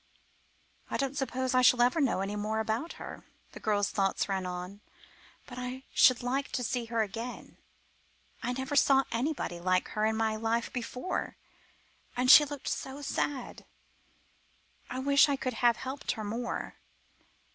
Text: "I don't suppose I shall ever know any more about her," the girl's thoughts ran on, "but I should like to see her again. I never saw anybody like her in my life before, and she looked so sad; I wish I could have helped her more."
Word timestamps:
"I 0.89 0.97
don't 0.97 1.15
suppose 1.15 1.53
I 1.53 1.61
shall 1.61 1.79
ever 1.83 2.01
know 2.01 2.21
any 2.21 2.35
more 2.35 2.59
about 2.59 2.93
her," 2.93 3.23
the 3.51 3.59
girl's 3.59 3.91
thoughts 3.91 4.27
ran 4.27 4.47
on, 4.47 4.81
"but 5.45 5.59
I 5.59 5.83
should 5.93 6.23
like 6.23 6.51
to 6.53 6.63
see 6.63 6.85
her 6.85 7.03
again. 7.03 7.59
I 8.41 8.53
never 8.53 8.75
saw 8.75 9.03
anybody 9.11 9.59
like 9.59 9.89
her 9.89 10.07
in 10.07 10.17
my 10.17 10.35
life 10.37 10.73
before, 10.73 11.37
and 12.17 12.31
she 12.31 12.45
looked 12.45 12.67
so 12.67 13.03
sad; 13.03 13.63
I 14.89 14.97
wish 14.97 15.29
I 15.29 15.35
could 15.35 15.53
have 15.61 15.77
helped 15.77 16.13
her 16.13 16.23
more." 16.23 16.77